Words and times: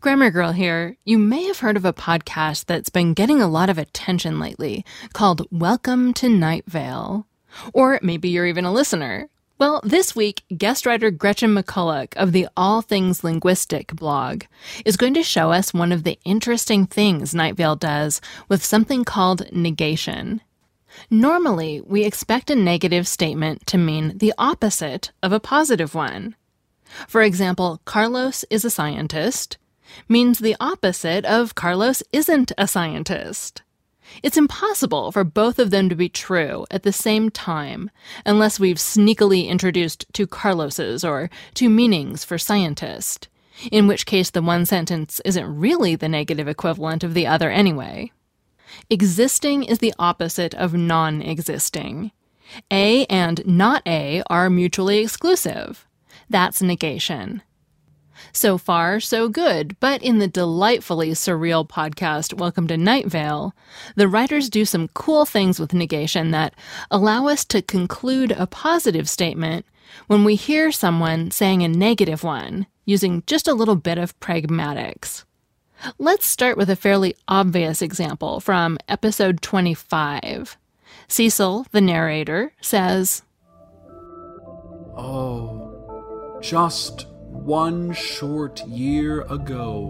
Grammar 0.00 0.30
Girl 0.30 0.52
here. 0.52 0.96
You 1.04 1.18
may 1.18 1.44
have 1.44 1.58
heard 1.58 1.76
of 1.76 1.84
a 1.84 1.92
podcast 1.92 2.64
that's 2.64 2.88
been 2.88 3.12
getting 3.12 3.42
a 3.42 3.46
lot 3.46 3.68
of 3.68 3.76
attention 3.76 4.40
lately 4.40 4.82
called 5.12 5.46
Welcome 5.50 6.14
to 6.14 6.28
Night 6.30 6.64
Vale. 6.66 7.26
Or 7.74 8.00
maybe 8.02 8.30
you're 8.30 8.46
even 8.46 8.64
a 8.64 8.72
listener. 8.72 9.28
Well, 9.58 9.82
this 9.84 10.16
week, 10.16 10.42
guest 10.56 10.86
writer 10.86 11.10
Gretchen 11.10 11.54
McCulloch 11.54 12.16
of 12.16 12.32
the 12.32 12.48
All 12.56 12.80
Things 12.80 13.22
Linguistic 13.22 13.94
blog 13.94 14.44
is 14.86 14.96
going 14.96 15.12
to 15.12 15.22
show 15.22 15.52
us 15.52 15.74
one 15.74 15.92
of 15.92 16.04
the 16.04 16.18
interesting 16.24 16.86
things 16.86 17.34
Night 17.34 17.56
Vale 17.56 17.76
does 17.76 18.22
with 18.48 18.64
something 18.64 19.04
called 19.04 19.52
negation. 19.52 20.40
Normally, 21.10 21.82
we 21.82 22.04
expect 22.04 22.48
a 22.48 22.56
negative 22.56 23.06
statement 23.06 23.66
to 23.66 23.76
mean 23.76 24.16
the 24.16 24.32
opposite 24.38 25.12
of 25.22 25.32
a 25.32 25.40
positive 25.40 25.94
one. 25.94 26.36
For 27.06 27.20
example, 27.20 27.82
Carlos 27.84 28.46
is 28.48 28.64
a 28.64 28.70
scientist 28.70 29.58
means 30.08 30.38
the 30.38 30.56
opposite 30.60 31.24
of 31.24 31.54
Carlos 31.54 32.02
isn't 32.12 32.52
a 32.58 32.66
scientist. 32.66 33.62
It's 34.22 34.36
impossible 34.36 35.12
for 35.12 35.24
both 35.24 35.58
of 35.58 35.70
them 35.70 35.88
to 35.88 35.94
be 35.94 36.08
true 36.08 36.66
at 36.70 36.82
the 36.82 36.92
same 36.92 37.30
time 37.30 37.90
unless 38.26 38.60
we've 38.60 38.76
sneakily 38.76 39.46
introduced 39.46 40.06
two 40.12 40.26
Carloses 40.26 41.04
or 41.04 41.30
two 41.54 41.70
meanings 41.70 42.24
for 42.24 42.38
scientist, 42.38 43.28
in 43.70 43.86
which 43.86 44.06
case 44.06 44.30
the 44.30 44.42
one 44.42 44.66
sentence 44.66 45.20
isn't 45.24 45.58
really 45.58 45.94
the 45.94 46.08
negative 46.08 46.48
equivalent 46.48 47.04
of 47.04 47.14
the 47.14 47.26
other 47.26 47.50
anyway. 47.50 48.10
Existing 48.88 49.62
is 49.64 49.78
the 49.78 49.94
opposite 49.98 50.54
of 50.54 50.74
non 50.74 51.22
existing. 51.22 52.12
A 52.70 53.06
and 53.06 53.46
not 53.46 53.82
A 53.86 54.22
are 54.28 54.50
mutually 54.50 54.98
exclusive. 54.98 55.86
That's 56.28 56.62
negation. 56.62 57.42
So 58.32 58.58
far, 58.58 59.00
so 59.00 59.28
good, 59.28 59.78
but 59.80 60.02
in 60.02 60.18
the 60.18 60.28
delightfully 60.28 61.10
surreal 61.10 61.68
podcast 61.68 62.34
Welcome 62.34 62.66
to 62.68 62.76
Night 62.76 63.06
Vale, 63.06 63.54
the 63.96 64.08
writers 64.08 64.48
do 64.48 64.64
some 64.64 64.88
cool 64.88 65.24
things 65.24 65.58
with 65.58 65.74
negation 65.74 66.30
that 66.30 66.54
allow 66.90 67.26
us 67.26 67.44
to 67.46 67.62
conclude 67.62 68.32
a 68.32 68.46
positive 68.46 69.08
statement 69.08 69.66
when 70.06 70.24
we 70.24 70.36
hear 70.36 70.70
someone 70.70 71.30
saying 71.30 71.62
a 71.62 71.68
negative 71.68 72.22
one, 72.22 72.66
using 72.84 73.22
just 73.26 73.48
a 73.48 73.54
little 73.54 73.76
bit 73.76 73.98
of 73.98 74.18
pragmatics. 74.20 75.24
Let's 75.98 76.26
start 76.26 76.56
with 76.56 76.70
a 76.70 76.76
fairly 76.76 77.14
obvious 77.26 77.82
example 77.82 78.40
from 78.40 78.78
episode 78.88 79.40
25. 79.42 80.56
Cecil, 81.08 81.66
the 81.72 81.80
narrator, 81.80 82.52
says, 82.60 83.22
Oh, 84.96 86.38
just 86.42 87.06
one 87.30 87.92
short 87.92 88.66
year 88.66 89.22
ago. 89.22 89.88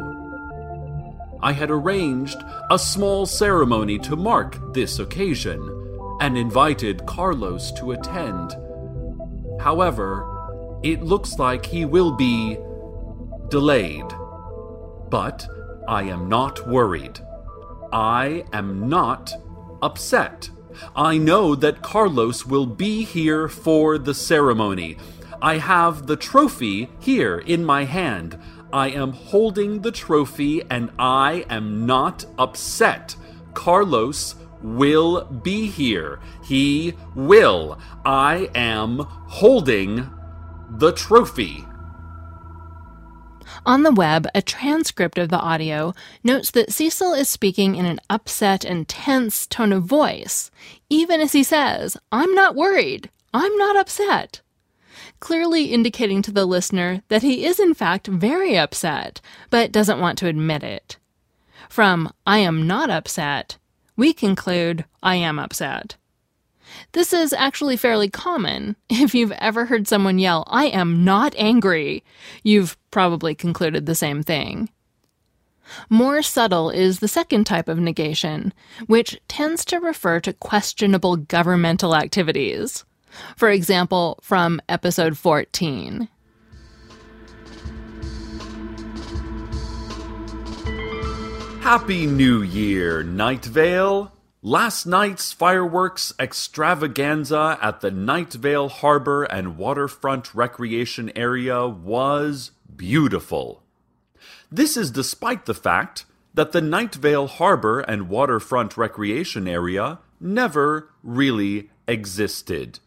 I 1.42 1.52
had 1.52 1.70
arranged 1.70 2.36
a 2.70 2.78
small 2.78 3.24
ceremony 3.24 3.98
to 4.00 4.14
mark 4.14 4.74
this 4.74 4.98
occasion 4.98 5.58
and 6.20 6.36
invited 6.36 7.06
Carlos 7.06 7.72
to 7.72 7.92
attend. 7.92 8.54
However, 9.60 10.78
it 10.82 11.02
looks 11.02 11.38
like 11.38 11.66
he 11.66 11.84
will 11.84 12.12
be 12.12 12.58
delayed. 13.48 14.06
But 15.08 15.48
I 15.88 16.02
am 16.04 16.28
not 16.28 16.68
worried. 16.68 17.20
I 17.92 18.44
am 18.52 18.88
not 18.88 19.32
upset. 19.82 20.50
I 20.94 21.18
know 21.18 21.54
that 21.54 21.82
Carlos 21.82 22.46
will 22.46 22.66
be 22.66 23.04
here 23.04 23.48
for 23.48 23.98
the 23.98 24.14
ceremony 24.14 24.96
I 25.42 25.56
have 25.56 26.06
the 26.06 26.16
trophy 26.16 26.90
here 26.98 27.38
in 27.38 27.64
my 27.64 27.84
hand. 27.84 28.38
I 28.72 28.90
am 28.90 29.12
holding 29.12 29.80
the 29.80 29.90
trophy 29.90 30.62
and 30.70 30.90
I 30.98 31.46
am 31.48 31.86
not 31.86 32.26
upset. 32.38 33.16
Carlos 33.54 34.34
will 34.62 35.24
be 35.24 35.66
here. 35.66 36.20
He 36.44 36.94
will. 37.14 37.78
I 38.04 38.50
am 38.54 38.98
holding 39.08 40.10
the 40.68 40.92
trophy. 40.92 41.64
On 43.66 43.82
the 43.82 43.92
web, 43.92 44.26
a 44.34 44.42
transcript 44.42 45.18
of 45.18 45.28
the 45.28 45.38
audio 45.38 45.94
notes 46.22 46.50
that 46.52 46.72
Cecil 46.72 47.14
is 47.14 47.28
speaking 47.28 47.76
in 47.76 47.84
an 47.86 47.98
upset 48.08 48.64
and 48.64 48.88
tense 48.88 49.46
tone 49.46 49.72
of 49.72 49.84
voice, 49.84 50.50
even 50.88 51.20
as 51.20 51.32
he 51.32 51.42
says, 51.42 51.96
I'm 52.12 52.34
not 52.34 52.54
worried. 52.54 53.10
I'm 53.34 53.56
not 53.58 53.76
upset 53.76 54.40
clearly 55.20 55.66
indicating 55.66 56.22
to 56.22 56.32
the 56.32 56.47
listener 56.47 57.03
that 57.08 57.22
he 57.22 57.44
is 57.44 57.60
in 57.60 57.75
fact 57.75 58.06
very 58.06 58.58
upset, 58.58 59.20
but 59.50 59.72
doesn't 59.72 60.00
want 60.00 60.19
to 60.19 60.26
admit 60.26 60.62
it. 60.62 60.97
From 61.69 62.12
I 62.26 62.38
am 62.38 62.66
not 62.66 62.91
upset, 62.91 63.59
we 63.97 64.12
conclude 64.12 64.84
I 65.03 65.16
am 65.16 65.38
upset. 65.38 65.97
This 66.92 67.12
is 67.12 67.32
actually 67.32 67.76
fairly 67.76 68.09
common. 68.09 68.76
If 68.88 69.14
you've 69.14 69.32
ever 69.32 69.66
heard 69.66 69.86
someone 69.86 70.19
yell, 70.19 70.44
I 70.48 70.66
am 70.66 71.04
not 71.04 71.34
angry, 71.36 72.03
you've 72.42 72.76
probably 72.91 73.34
concluded 73.34 73.86
the 73.86 73.94
same 73.94 74.22
thing. 74.22 74.69
More 75.88 76.22
subtle 76.22 76.70
is 76.70 76.98
the 76.98 77.09
second 77.09 77.44
type 77.44 77.69
of 77.69 77.78
negation, 77.78 78.53
which 78.86 79.20
tends 79.28 79.64
to 79.66 79.78
refer 79.78 80.19
to 80.20 80.32
questionable 80.32 81.16
governmental 81.16 81.94
activities. 81.94 82.84
For 83.37 83.50
example, 83.50 84.19
from 84.22 84.60
episode 84.69 85.19
14. 85.19 86.09
Happy 91.60 92.06
New 92.06 92.43
Year, 92.43 93.03
Night 93.03 93.44
Vale! 93.44 94.12
Last 94.43 94.87
night's 94.87 95.32
fireworks 95.32 96.15
extravaganza 96.19 97.59
at 97.60 97.82
the 97.82 97.91
Night 97.91 98.32
Vale 98.32 98.71
Harbor 98.71 99.25
and 99.25 99.59
Waterfront 99.59 100.34
Recreation 100.34 101.12
Area 101.15 101.69
was 101.69 102.53
beautiful. 102.75 103.62
This 104.50 104.78
is 104.78 104.91
despite 104.91 105.45
the 105.45 105.54
fact 105.54 106.06
that 106.33 106.53
the 106.53 106.63
Night 106.63 106.95
Vale 106.95 107.27
Harbor 107.27 107.80
and 107.80 108.09
Waterfront 108.09 108.78
Recreation 108.78 109.47
Area 109.47 109.98
never 110.18 110.91
really 111.03 111.68
existed 111.86 112.78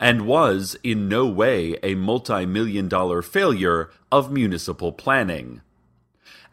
and 0.00 0.26
was 0.26 0.76
in 0.82 1.08
no 1.08 1.26
way 1.26 1.76
a 1.82 1.94
multi 1.94 2.46
million 2.46 2.88
dollar 2.88 3.20
failure 3.20 3.90
of 4.10 4.32
municipal 4.32 4.90
planning. 4.90 5.60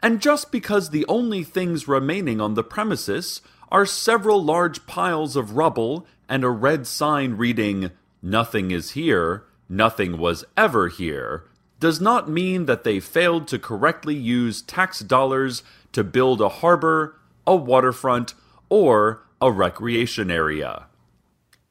And 0.02 0.20
just 0.20 0.52
because 0.52 0.90
the 0.90 1.06
only 1.08 1.42
things 1.42 1.88
remaining 1.88 2.40
on 2.40 2.54
the 2.54 2.62
premises 2.62 3.40
are 3.72 3.86
several 3.86 4.44
large 4.44 4.86
piles 4.86 5.34
of 5.34 5.56
rubble 5.56 6.06
and 6.28 6.44
a 6.44 6.50
red 6.50 6.86
sign 6.86 7.32
reading, 7.32 7.90
Nothing 8.20 8.70
is 8.70 8.90
here, 8.90 9.44
nothing 9.68 10.18
was 10.18 10.44
ever 10.56 10.88
here, 10.88 11.44
does 11.80 12.00
not 12.00 12.28
mean 12.28 12.66
that 12.66 12.84
they 12.84 13.00
failed 13.00 13.48
to 13.48 13.58
correctly 13.58 14.14
use 14.14 14.62
tax 14.62 15.00
dollars 15.00 15.62
to 15.92 16.04
build 16.04 16.40
a 16.40 16.48
harbor, 16.48 17.18
a 17.46 17.56
waterfront, 17.56 18.34
or 18.68 19.22
a 19.40 19.50
recreation 19.50 20.30
area. 20.30 20.86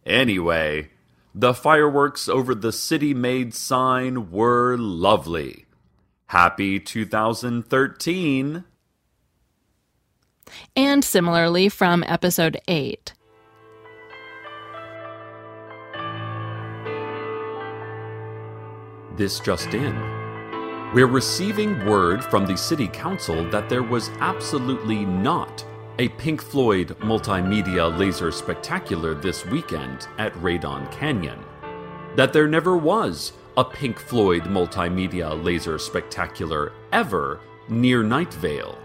Anyway, 0.06 0.90
the 1.40 1.54
fireworks 1.54 2.28
over 2.28 2.56
the 2.56 2.72
city 2.72 3.14
made 3.14 3.54
sign 3.54 4.32
were 4.32 4.76
lovely. 4.76 5.68
Happy 6.26 6.80
2013. 6.80 8.64
And 10.76 11.06
similarly 11.06 11.70
from 11.70 12.04
episode 12.08 12.60
8. 12.68 13.14
This 19.16 19.40
just 19.40 19.76
in. 19.76 19.96
We're 20.96 21.06
receiving 21.06 21.86
word 21.86 22.24
from 22.24 22.48
the 22.48 22.58
City 22.58 22.88
Council 22.88 23.48
that 23.52 23.70
there 23.70 23.84
was 23.84 24.10
absolutely 24.22 25.06
not 25.06 25.64
a 26.00 26.10
Pink 26.10 26.44
Floyd 26.44 26.90
multimedia 27.00 27.98
laser 27.98 28.32
spectacular 28.32 29.16
this 29.16 29.44
weekend 29.48 30.08
at 30.20 30.32
Radon 30.36 30.92
Canyon. 30.92 31.44
That 32.16 32.34
there 32.34 32.48
never 32.48 32.78
was 32.78 33.34
a 33.58 33.64
Pink 33.64 33.98
Floyd 33.98 34.44
multimedia 34.44 35.44
laser 35.44 35.80
spectacular 35.80 36.72
ever 36.92 37.40
near 37.68 38.04
Night 38.04 38.32
Vale. 38.36 38.78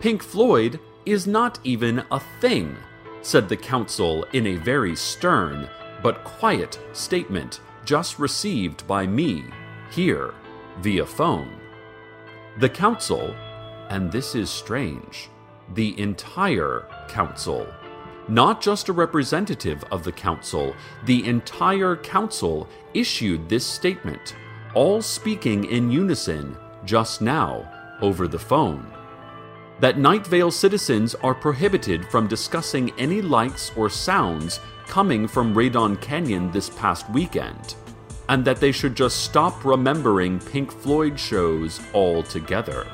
Pink 0.00 0.22
Floyd 0.22 0.80
is 1.04 1.26
not 1.26 1.58
even 1.64 2.02
a 2.10 2.20
thing, 2.40 2.76
said 3.20 3.46
the 3.46 3.56
council 3.56 4.24
in 4.32 4.46
a 4.46 4.56
very 4.56 4.96
stern 4.96 5.68
but 6.02 6.24
quiet 6.24 6.80
statement 6.94 7.60
just 7.84 8.18
received 8.18 8.86
by 8.86 9.06
me 9.06 9.44
here 9.90 10.32
via 10.80 11.04
phone. 11.04 11.54
The 12.58 12.70
council, 12.70 13.34
and 13.90 14.10
this 14.10 14.34
is 14.34 14.48
strange, 14.48 15.28
the 15.74 15.98
entire 16.00 16.86
council, 17.08 17.66
not 18.28 18.60
just 18.60 18.88
a 18.88 18.92
representative 18.92 19.84
of 19.90 20.04
the 20.04 20.12
council, 20.12 20.74
the 21.04 21.26
entire 21.26 21.96
council 21.96 22.68
issued 22.94 23.48
this 23.48 23.66
statement, 23.66 24.34
all 24.74 25.02
speaking 25.02 25.64
in 25.64 25.90
unison 25.90 26.56
just 26.84 27.20
now 27.20 27.68
over 28.00 28.26
the 28.28 28.38
phone. 28.38 28.86
That 29.80 29.98
Night 29.98 30.26
Vale 30.26 30.50
citizens 30.50 31.14
are 31.16 31.34
prohibited 31.34 32.06
from 32.06 32.28
discussing 32.28 32.92
any 32.98 33.20
lights 33.20 33.72
or 33.76 33.90
sounds 33.90 34.60
coming 34.86 35.26
from 35.26 35.54
Radon 35.54 36.00
Canyon 36.00 36.50
this 36.52 36.70
past 36.70 37.08
weekend, 37.10 37.74
and 38.28 38.44
that 38.44 38.60
they 38.60 38.72
should 38.72 38.94
just 38.94 39.24
stop 39.24 39.64
remembering 39.64 40.38
Pink 40.38 40.70
Floyd 40.70 41.18
shows 41.18 41.80
altogether. 41.94 42.86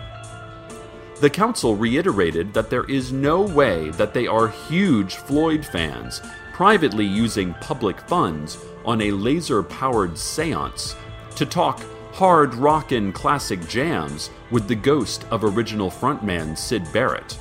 The 1.20 1.30
council 1.30 1.74
reiterated 1.74 2.54
that 2.54 2.70
there 2.70 2.84
is 2.84 3.12
no 3.12 3.40
way 3.40 3.90
that 3.90 4.14
they 4.14 4.28
are 4.28 4.48
huge 4.48 5.16
Floyd 5.16 5.66
fans 5.66 6.20
privately 6.52 7.04
using 7.04 7.54
public 7.54 8.00
funds 8.02 8.58
on 8.84 9.00
a 9.00 9.10
laser 9.10 9.62
powered 9.62 10.16
seance 10.16 10.94
to 11.34 11.44
talk 11.44 11.82
hard 12.12 12.54
rockin' 12.54 13.12
classic 13.12 13.66
jams 13.68 14.30
with 14.50 14.68
the 14.68 14.74
ghost 14.74 15.24
of 15.30 15.42
original 15.42 15.90
frontman 15.90 16.56
Syd 16.56 16.92
Barrett. 16.92 17.38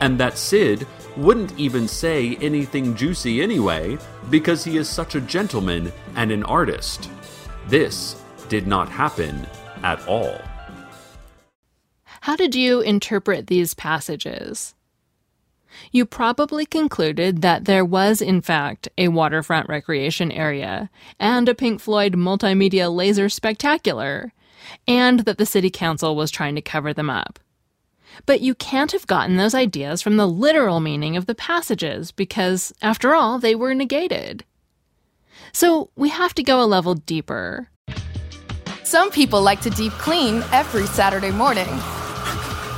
And 0.00 0.18
that 0.18 0.38
Syd 0.38 0.86
wouldn't 1.16 1.58
even 1.58 1.88
say 1.88 2.36
anything 2.36 2.94
juicy 2.94 3.42
anyway 3.42 3.98
because 4.30 4.64
he 4.64 4.76
is 4.76 4.88
such 4.88 5.14
a 5.14 5.20
gentleman 5.20 5.92
and 6.14 6.30
an 6.30 6.44
artist. 6.44 7.10
This 7.66 8.20
did 8.48 8.66
not 8.66 8.88
happen 8.88 9.46
at 9.82 10.06
all. 10.06 10.40
How 12.22 12.36
did 12.36 12.54
you 12.54 12.80
interpret 12.80 13.48
these 13.48 13.74
passages? 13.74 14.76
You 15.90 16.06
probably 16.06 16.64
concluded 16.64 17.42
that 17.42 17.64
there 17.64 17.84
was, 17.84 18.22
in 18.22 18.40
fact, 18.40 18.88
a 18.96 19.08
waterfront 19.08 19.68
recreation 19.68 20.30
area 20.30 20.88
and 21.18 21.48
a 21.48 21.54
Pink 21.56 21.80
Floyd 21.80 22.12
multimedia 22.12 22.94
laser 22.94 23.28
spectacular, 23.28 24.32
and 24.86 25.20
that 25.20 25.36
the 25.38 25.44
city 25.44 25.68
council 25.68 26.14
was 26.14 26.30
trying 26.30 26.54
to 26.54 26.62
cover 26.62 26.94
them 26.94 27.10
up. 27.10 27.40
But 28.24 28.40
you 28.40 28.54
can't 28.54 28.92
have 28.92 29.08
gotten 29.08 29.36
those 29.36 29.52
ideas 29.52 30.00
from 30.00 30.16
the 30.16 30.28
literal 30.28 30.78
meaning 30.78 31.16
of 31.16 31.26
the 31.26 31.34
passages 31.34 32.12
because, 32.12 32.72
after 32.80 33.16
all, 33.16 33.40
they 33.40 33.56
were 33.56 33.74
negated. 33.74 34.44
So 35.52 35.90
we 35.96 36.10
have 36.10 36.34
to 36.34 36.44
go 36.44 36.62
a 36.62 36.70
level 36.70 36.94
deeper. 36.94 37.68
Some 38.84 39.10
people 39.10 39.42
like 39.42 39.60
to 39.62 39.70
deep 39.70 39.92
clean 39.94 40.44
every 40.52 40.86
Saturday 40.86 41.32
morning. 41.32 41.66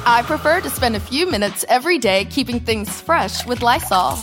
I 0.07 0.21
prefer 0.21 0.61
to 0.61 0.69
spend 0.69 0.97
a 0.97 1.01
few 1.01 1.27
minutes 1.31 1.65
every 1.67 1.97
day 1.97 2.27
keeping 2.27 2.61
things 2.61 3.01
fresh 3.01 3.47
with 3.47 3.63
Lysol. 3.63 4.19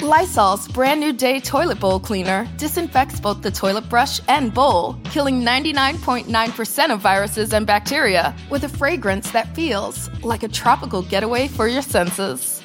Lysol's 0.00 0.66
brand 0.68 1.00
new 1.00 1.12
day 1.12 1.38
toilet 1.38 1.78
bowl 1.78 2.00
cleaner 2.00 2.48
disinfects 2.56 3.20
both 3.20 3.42
the 3.42 3.50
toilet 3.50 3.88
brush 3.88 4.20
and 4.26 4.52
bowl, 4.52 4.96
killing 5.04 5.40
99.9% 5.42 6.92
of 6.92 7.00
viruses 7.00 7.52
and 7.52 7.64
bacteria 7.64 8.34
with 8.50 8.64
a 8.64 8.68
fragrance 8.68 9.30
that 9.30 9.54
feels 9.54 10.10
like 10.24 10.42
a 10.42 10.48
tropical 10.48 11.02
getaway 11.02 11.46
for 11.46 11.68
your 11.68 11.82
senses. 11.82 12.60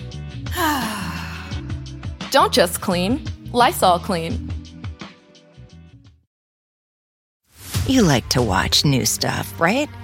Don't 2.31 2.51
just 2.51 2.81
clean, 2.81 3.23
Lysol 3.51 3.99
clean. 3.99 4.49
You 7.85 8.01
like 8.01 8.27
to 8.29 8.41
watch 8.41 8.85
new 8.85 9.05
stuff, 9.05 9.59
right? 9.59 9.89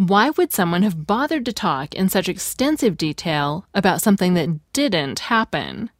Why 0.00 0.30
would 0.30 0.50
someone 0.50 0.82
have 0.82 1.06
bothered 1.06 1.44
to 1.44 1.52
talk 1.52 1.94
in 1.94 2.08
such 2.08 2.26
extensive 2.26 2.96
detail 2.96 3.66
about 3.74 4.00
something 4.00 4.32
that 4.32 4.72
didn't 4.72 5.18
happen? 5.18 5.90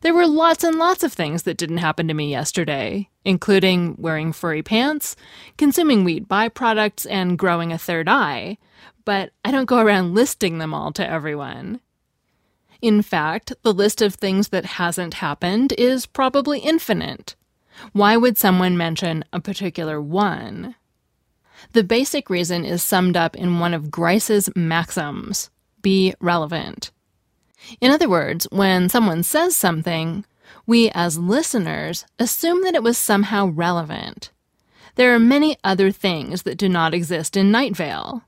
There 0.00 0.14
were 0.14 0.26
lots 0.26 0.64
and 0.64 0.78
lots 0.78 1.02
of 1.02 1.12
things 1.12 1.42
that 1.42 1.58
didn't 1.58 1.84
happen 1.84 2.08
to 2.08 2.14
me 2.14 2.30
yesterday, 2.30 3.10
including 3.22 3.96
wearing 3.98 4.32
furry 4.32 4.62
pants, 4.62 5.16
consuming 5.58 6.02
wheat 6.02 6.26
byproducts, 6.26 7.06
and 7.10 7.38
growing 7.38 7.72
a 7.72 7.78
third 7.78 8.08
eye, 8.08 8.56
but 9.04 9.32
I 9.44 9.50
don't 9.50 9.66
go 9.66 9.80
around 9.80 10.14
listing 10.14 10.56
them 10.56 10.72
all 10.72 10.90
to 10.92 11.06
everyone. 11.06 11.80
In 12.80 13.02
fact, 13.02 13.52
the 13.60 13.74
list 13.74 14.00
of 14.00 14.14
things 14.14 14.48
that 14.48 14.64
hasn't 14.64 15.12
happened 15.12 15.74
is 15.76 16.06
probably 16.06 16.60
infinite. 16.60 17.36
Why 17.92 18.16
would 18.16 18.38
someone 18.38 18.78
mention 18.78 19.26
a 19.30 19.40
particular 19.40 20.00
one? 20.00 20.74
The 21.72 21.84
basic 21.84 22.30
reason 22.30 22.64
is 22.64 22.82
summed 22.82 23.16
up 23.16 23.36
in 23.36 23.58
one 23.58 23.74
of 23.74 23.90
Grice's 23.90 24.48
maxims 24.54 25.50
be 25.82 26.14
relevant. 26.20 26.90
In 27.80 27.90
other 27.90 28.08
words, 28.08 28.46
when 28.50 28.88
someone 28.88 29.22
says 29.22 29.54
something, 29.54 30.24
we 30.66 30.90
as 30.90 31.18
listeners 31.18 32.06
assume 32.18 32.62
that 32.62 32.74
it 32.74 32.82
was 32.82 32.98
somehow 32.98 33.46
relevant. 33.46 34.30
There 34.96 35.14
are 35.14 35.18
many 35.18 35.56
other 35.64 35.90
things 35.90 36.42
that 36.42 36.58
do 36.58 36.68
not 36.68 36.94
exist 36.94 37.36
in 37.36 37.50
Night 37.50 37.76
Vale. 37.76 38.22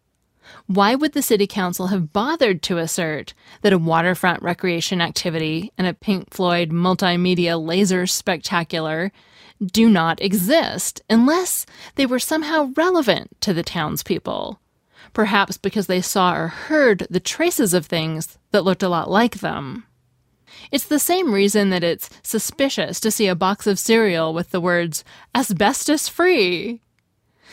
Why 0.66 0.94
would 0.94 1.12
the 1.12 1.22
City 1.22 1.46
Council 1.46 1.88
have 1.88 2.12
bothered 2.12 2.62
to 2.64 2.78
assert 2.78 3.34
that 3.62 3.72
a 3.72 3.78
waterfront 3.78 4.42
recreation 4.42 5.00
activity 5.00 5.72
and 5.78 5.86
a 5.86 5.94
Pink 5.94 6.32
Floyd 6.32 6.70
multimedia 6.70 7.60
laser 7.62 8.06
spectacular 8.06 9.12
do 9.64 9.88
not 9.88 10.20
exist 10.20 11.02
unless 11.08 11.66
they 11.94 12.06
were 12.06 12.18
somehow 12.18 12.72
relevant 12.76 13.40
to 13.40 13.54
the 13.54 13.62
townspeople? 13.62 14.60
Perhaps 15.12 15.56
because 15.56 15.86
they 15.86 16.00
saw 16.00 16.34
or 16.34 16.48
heard 16.48 17.06
the 17.08 17.20
traces 17.20 17.72
of 17.72 17.86
things 17.86 18.38
that 18.50 18.64
looked 18.64 18.82
a 18.82 18.88
lot 18.88 19.10
like 19.10 19.36
them. 19.36 19.84
It's 20.70 20.86
the 20.86 20.98
same 20.98 21.32
reason 21.32 21.70
that 21.70 21.84
it's 21.84 22.10
suspicious 22.22 23.00
to 23.00 23.10
see 23.10 23.28
a 23.28 23.34
box 23.34 23.66
of 23.66 23.78
cereal 23.78 24.34
with 24.34 24.50
the 24.50 24.60
words 24.60 25.04
asbestos 25.34 26.08
free. 26.08 26.80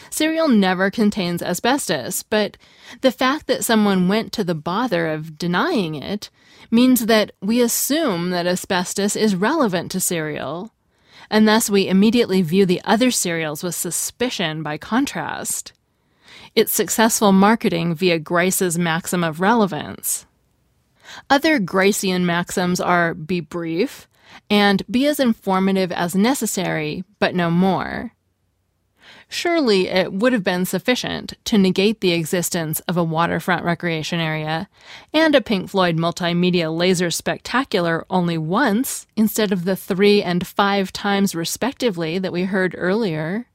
Cereal 0.09 0.47
never 0.47 0.91
contains 0.91 1.41
asbestos, 1.41 2.23
but 2.23 2.57
the 3.01 3.11
fact 3.11 3.47
that 3.47 3.63
someone 3.63 4.07
went 4.07 4.33
to 4.33 4.43
the 4.43 4.55
bother 4.55 5.07
of 5.07 5.37
denying 5.37 5.95
it 5.95 6.29
means 6.69 7.05
that 7.05 7.31
we 7.41 7.61
assume 7.61 8.31
that 8.31 8.47
asbestos 8.47 9.15
is 9.15 9.35
relevant 9.35 9.91
to 9.91 9.99
cereal, 9.99 10.72
and 11.33 11.47
thus 11.47 11.67
we 11.67 11.87
immediately 11.87 12.43
view 12.43 12.63
the 12.63 12.79
other 12.85 13.09
cereals 13.09 13.63
with 13.63 13.73
suspicion 13.73 14.61
by 14.61 14.77
contrast. 14.77 15.73
It's 16.53 16.71
successful 16.71 17.31
marketing 17.31 17.95
via 17.95 18.19
Grice's 18.19 18.77
maxim 18.77 19.23
of 19.23 19.41
relevance. 19.41 20.27
Other 21.31 21.59
Gricean 21.59 22.21
maxims 22.21 22.79
are 22.79 23.15
be 23.15 23.39
brief 23.39 24.07
and 24.47 24.83
be 24.91 25.07
as 25.07 25.19
informative 25.19 25.91
as 25.91 26.13
necessary, 26.13 27.03
but 27.17 27.33
no 27.33 27.49
more. 27.49 28.13
Surely 29.29 29.87
it 29.87 30.13
would 30.13 30.33
have 30.33 30.43
been 30.43 30.65
sufficient 30.65 31.33
to 31.45 31.57
negate 31.57 32.01
the 32.01 32.11
existence 32.11 32.79
of 32.81 32.97
a 32.97 33.03
waterfront 33.03 33.63
recreation 33.63 34.19
area 34.19 34.69
and 35.13 35.33
a 35.33 35.41
Pink 35.41 35.69
Floyd 35.69 35.97
multimedia 35.97 36.75
laser 36.75 37.09
spectacular 37.09 38.05
only 38.09 38.37
once 38.37 39.07
instead 39.15 39.51
of 39.51 39.65
the 39.65 39.75
three 39.75 40.21
and 40.21 40.45
five 40.45 40.93
times 40.93 41.35
respectively 41.35 42.19
that 42.19 42.33
we 42.33 42.43
heard 42.43 42.75
earlier. 42.77 43.47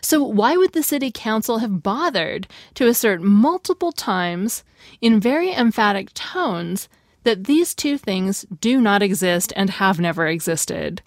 So, 0.00 0.22
why 0.22 0.56
would 0.56 0.72
the 0.72 0.82
city 0.82 1.10
council 1.12 1.58
have 1.58 1.82
bothered 1.82 2.48
to 2.74 2.86
assert 2.86 3.20
multiple 3.20 3.92
times, 3.92 4.64
in 5.00 5.20
very 5.20 5.52
emphatic 5.52 6.12
tones, 6.14 6.88
that 7.24 7.44
these 7.44 7.74
two 7.74 7.98
things 7.98 8.46
do 8.60 8.80
not 8.80 9.02
exist 9.02 9.52
and 9.56 9.70
have 9.70 10.00
never 10.00 10.26
existed? 10.26 11.02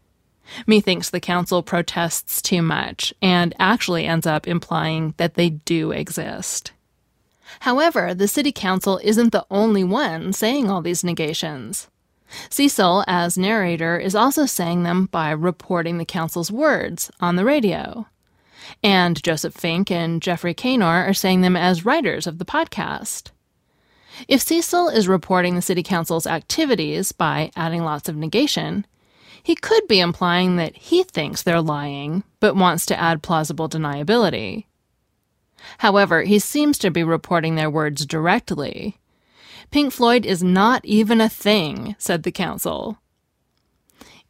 Methinks 0.66 1.10
the 1.10 1.20
council 1.20 1.62
protests 1.64 2.42
too 2.42 2.62
much 2.62 3.14
and 3.22 3.54
actually 3.60 4.06
ends 4.06 4.26
up 4.26 4.48
implying 4.48 5.14
that 5.18 5.36
they 5.36 5.50
do 5.50 5.92
exist. 5.92 6.72
However, 7.62 8.14
the 8.14 8.28
city 8.28 8.52
council 8.52 9.00
isn't 9.04 9.32
the 9.32 9.46
only 9.50 9.84
one 9.84 10.34
saying 10.34 10.70
all 10.70 10.82
these 10.82 11.04
negations. 11.04 11.88
Cecil, 12.50 13.06
as 13.08 13.38
narrator, 13.38 13.98
is 13.98 14.16
also 14.16 14.46
saying 14.46 14.84
them 14.84 15.06
by 15.06 15.32
reporting 15.32 15.98
the 15.98 16.06
council's 16.06 16.52
words 16.52 17.10
on 17.22 17.36
the 17.36 17.46
radio. 17.46 18.08
And 18.84 19.22
Joseph 19.24 19.54
Fink 19.54 19.90
and 19.90 20.22
Jeffrey 20.22 20.54
Cranor 20.54 21.08
are 21.08 21.14
saying 21.14 21.42
them 21.42 21.56
as 21.56 21.86
writers 21.86 22.28
of 22.28 22.38
the 22.38 22.46
podcast. 22.46 23.32
If 24.28 24.42
Cecil 24.42 24.90
is 24.90 25.08
reporting 25.08 25.56
the 25.56 25.62
city 25.62 25.84
council's 25.84 26.28
activities 26.28 27.12
by 27.12 27.52
adding 27.56 27.84
lots 27.84 28.10
of 28.10 28.18
negation, 28.18 28.86
he 29.48 29.56
could 29.56 29.88
be 29.88 30.02
implying 30.02 30.58
that 30.58 30.76
he 30.76 31.04
thinks 31.04 31.42
they're 31.42 31.62
lying, 31.62 32.22
but 32.42 32.58
wants 32.58 32.86
to 32.86 33.00
add 33.00 33.24
plausible 33.24 33.70
deniability. 33.70 34.66
However, 35.78 36.24
he 36.24 36.38
seems 36.38 36.78
to 36.80 36.92
be 36.92 37.02
reporting 37.02 37.56
their 37.56 37.70
words 37.70 38.06
directly. 38.06 38.98
Pink 39.72 39.94
Floyd 39.94 40.26
is 40.26 40.44
not 40.44 40.84
even 40.84 41.22
a 41.22 41.30
thing, 41.30 41.96
said 41.98 42.24
the 42.24 42.32
council. 42.32 42.98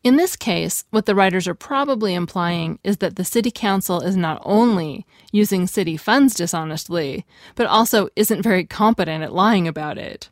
In 0.03 0.17
this 0.17 0.35
case, 0.35 0.85
what 0.91 1.07
the 1.07 1.15
writers 1.15 1.47
are 1.47 1.55
probably 1.55 2.13
implying 2.13 2.77
is 2.83 2.97
that 2.97 3.15
the 3.15 3.25
city 3.25 3.49
council 3.49 3.99
is 4.01 4.15
not 4.15 4.39
only 4.45 5.03
using 5.31 5.65
city 5.65 5.97
funds 5.97 6.35
dishonestly, 6.35 7.25
but 7.55 7.65
also 7.65 8.07
isn't 8.15 8.43
very 8.43 8.65
competent 8.65 9.23
at 9.23 9.33
lying 9.33 9.67
about 9.67 9.97
it. 9.97 10.29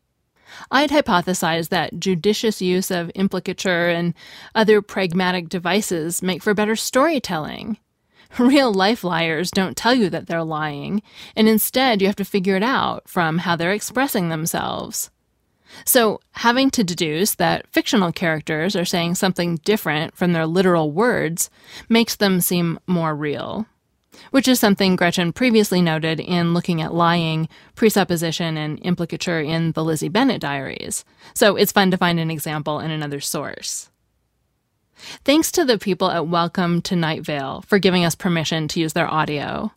I'd 0.72 0.90
hypothesize 0.90 1.70
that 1.70 2.00
judicious 2.00 2.62
use 2.62 2.92
of 2.92 3.12
implicature 3.16 3.90
and 3.90 4.14
other 4.54 4.82
pragmatic 4.82 5.50
devices 5.50 6.22
make 6.22 6.44
for 6.44 6.54
better 6.54 6.76
storytelling. 6.76 7.78
Real 8.40 8.74
life 8.74 9.04
liars 9.04 9.52
don't 9.52 9.78
tell 9.78 9.94
you 9.94 10.10
that 10.10 10.28
they're 10.28 10.44
lying, 10.44 11.02
and 11.36 11.48
instead 11.48 12.02
you 12.02 12.08
have 12.08 12.16
to 12.18 12.26
figure 12.26 12.56
it 12.56 12.64
out 12.64 13.08
from 13.08 13.40
how 13.40 13.56
they're 13.56 13.72
expressing 13.72 14.30
themselves. 14.30 15.10
So, 15.84 16.20
having 16.32 16.70
to 16.72 16.84
deduce 16.84 17.36
that 17.36 17.68
fictional 17.68 18.12
characters 18.12 18.76
are 18.76 18.86
saying 18.86 19.16
something 19.16 19.58
different 19.58 20.16
from 20.16 20.32
their 20.32 20.46
literal 20.46 20.92
words 20.92 21.50
makes 21.90 22.16
them 22.16 22.40
seem 22.40 22.80
more 22.88 23.16
real. 23.16 23.66
Which 24.32 24.48
is 24.48 24.60
something 24.60 24.96
Gretchen 24.96 25.34
previously 25.34 25.82
noted 25.82 26.20
in 26.20 26.54
looking 26.54 26.82
at 26.82 26.94
lying, 26.94 27.50
presupposition, 27.76 28.58
and 28.58 28.80
implicature 28.80 29.42
in 29.42 29.74
the 29.74 29.84
Lizzie 29.84 30.10
Bennet 30.10 30.42
diaries. 30.42 31.06
So 31.34 31.56
it's 31.56 31.72
fun 31.72 31.92
to 31.92 31.98
find 31.98 32.20
an 32.20 32.32
example 32.32 32.80
in 32.80 32.92
another 32.92 33.20
source. 33.20 33.90
Thanks 35.24 35.52
to 35.54 35.64
the 35.66 35.78
people 35.78 36.10
at 36.10 36.28
Welcome 36.28 36.82
to 36.84 36.96
Night 36.96 37.24
Vale 37.24 37.64
for 37.68 37.80
giving 37.80 38.06
us 38.06 38.16
permission 38.16 38.70
to 38.70 38.80
use 38.80 38.94
their 38.94 39.12
audio. 39.12 39.74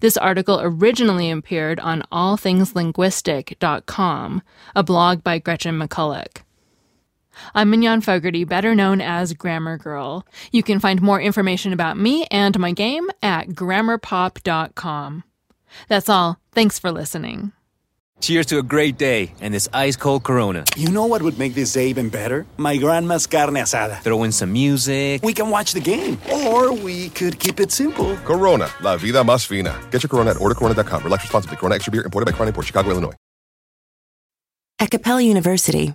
This 0.00 0.16
article 0.16 0.58
originally 0.60 1.30
appeared 1.30 1.78
on 1.80 2.02
allthingslinguistic.com, 2.12 4.42
a 4.74 4.82
blog 4.82 5.22
by 5.22 5.38
Gretchen 5.38 5.78
McCulloch. 5.78 6.38
I'm 7.54 7.70
Mignon 7.70 8.00
Fogarty, 8.00 8.44
better 8.44 8.74
known 8.74 9.00
as 9.00 9.32
Grammar 9.32 9.78
Girl. 9.78 10.26
You 10.50 10.62
can 10.62 10.80
find 10.80 11.00
more 11.00 11.20
information 11.20 11.72
about 11.72 11.96
me 11.96 12.26
and 12.30 12.58
my 12.58 12.72
game 12.72 13.08
at 13.22 13.48
grammarpop.com. 13.48 15.24
That's 15.88 16.08
all. 16.08 16.38
Thanks 16.52 16.78
for 16.78 16.92
listening. 16.92 17.52
Cheers 18.20 18.46
to 18.46 18.58
a 18.58 18.62
great 18.62 18.98
day 18.98 19.34
and 19.40 19.52
this 19.52 19.68
ice 19.72 19.96
cold 19.96 20.22
Corona. 20.22 20.64
You 20.76 20.90
know 20.90 21.06
what 21.06 21.22
would 21.22 21.40
make 21.40 21.54
this 21.54 21.72
day 21.72 21.88
even 21.88 22.08
better? 22.08 22.46
My 22.56 22.76
grandma's 22.76 23.26
carne 23.26 23.54
asada. 23.54 24.00
Throw 24.00 24.22
in 24.22 24.30
some 24.30 24.52
music. 24.52 25.24
We 25.24 25.32
can 25.32 25.50
watch 25.50 25.72
the 25.72 25.80
game, 25.80 26.18
or 26.32 26.72
we 26.72 27.08
could 27.08 27.40
keep 27.40 27.58
it 27.58 27.72
simple. 27.72 28.16
Corona, 28.24 28.68
la 28.80 28.96
vida 28.96 29.24
más 29.24 29.44
fina. 29.44 29.76
Get 29.90 30.04
your 30.04 30.08
Corona 30.08 30.30
at 30.30 30.36
ordercorona.com. 30.36 31.02
Relax 31.02 31.24
responsibly. 31.24 31.56
Corona 31.56 31.74
Extra 31.74 31.90
Beer 31.90 32.04
imported 32.04 32.26
by 32.26 32.32
Crown 32.32 32.52
Port 32.52 32.64
Chicago, 32.64 32.90
Illinois. 32.90 33.14
At 34.78 34.90
Capella 34.90 35.22
University, 35.22 35.94